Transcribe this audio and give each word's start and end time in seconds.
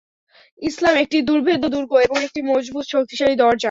ইসলাম 0.61 0.95
একটি 0.95 1.17
দূর্ভেদ্য 1.21 1.65
দূর্গ 1.67 1.91
এবং 2.05 2.17
একটি 2.27 2.39
মজবুত 2.51 2.85
শক্তিশালী 2.93 3.35
দরজা। 3.35 3.59